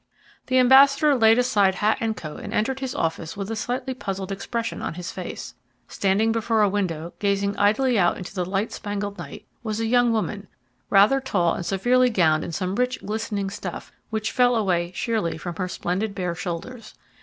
The 0.47 0.57
ambassador 0.57 1.13
laid 1.15 1.37
aside 1.37 1.75
hat 1.75 1.99
and 2.01 2.17
coat 2.17 2.39
and 2.39 2.51
entered 2.55 2.79
his 2.79 2.95
office 2.95 3.37
with 3.37 3.51
a 3.51 3.55
slightly 3.55 3.93
puzzled 3.93 4.31
expression 4.31 4.81
on 4.81 4.95
his 4.95 5.11
face. 5.11 5.53
Standing 5.87 6.31
before 6.31 6.63
a 6.63 6.69
window, 6.69 7.13
gazing 7.19 7.55
idly 7.55 7.99
out 7.99 8.17
into 8.17 8.33
the 8.33 8.43
light 8.43 8.71
spangled 8.71 9.19
night, 9.19 9.45
was 9.61 9.79
a 9.79 9.85
young 9.85 10.11
woman, 10.11 10.47
rather 10.89 11.19
tall 11.19 11.53
and 11.53 11.67
severely 11.67 12.09
gowned 12.09 12.43
in 12.43 12.51
some 12.51 12.73
rich, 12.77 12.97
glistening 13.05 13.51
stuff 13.51 13.91
which 14.09 14.31
fell 14.31 14.55
away 14.55 14.91
sheerly 14.95 15.37
from 15.37 15.55
her 15.57 15.67
splendid 15.67 16.15
bare 16.15 16.33
shoulders. 16.33 16.95